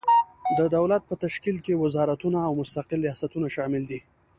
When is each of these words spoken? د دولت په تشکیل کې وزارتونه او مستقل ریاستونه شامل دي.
د 0.57 0.59
دولت 0.75 1.01
په 1.09 1.13
تشکیل 1.23 1.57
کې 1.65 1.81
وزارتونه 1.83 2.39
او 2.47 2.51
مستقل 2.61 2.99
ریاستونه 3.07 3.47
شامل 3.55 3.83
دي. 3.91 3.99